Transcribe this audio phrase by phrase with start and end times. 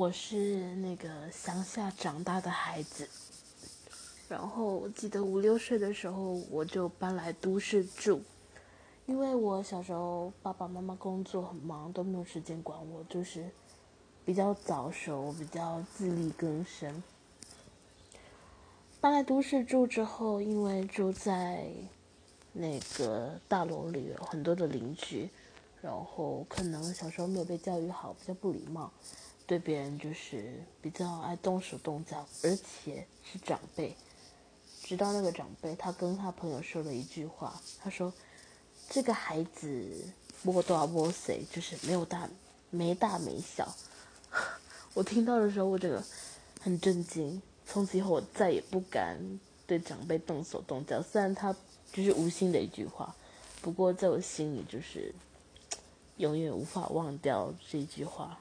[0.00, 3.06] 我是那个乡下长大的孩子，
[4.30, 8.22] 然后我记得五六岁的时候我就搬来都市住，
[9.04, 13.50] 因为我小时候爸爸妈妈工作很忙，都没有时间管我，就是
[14.24, 17.02] 比较早熟，比较自力更生。
[19.02, 21.68] 搬来都市住之后，因为住在
[22.54, 25.28] 那个大楼里，有很多的邻居，
[25.82, 28.90] 然后可能小时候没有被教育好，比较不礼貌，
[29.50, 33.96] 对别人就是比较爱动手动脚，而且是长辈。
[34.84, 38.14] 直到那个长辈，他跟他朋友说了一句话，他说
[38.88, 40.06] ：“这个孩子
[40.44, 42.30] 摸多少摸谁，就是没有大
[42.70, 43.74] 没大没小。
[44.94, 46.00] ”我听到的时候，我这个
[46.60, 47.42] 很震惊。
[47.66, 49.18] 从此以后，我再也不敢
[49.66, 51.02] 对长辈动手动脚。
[51.02, 51.52] 虽然他
[51.92, 53.16] 就是无心的一句话，
[53.60, 55.12] 不过在我心里就是
[56.18, 58.38] 永远无法忘掉这句话。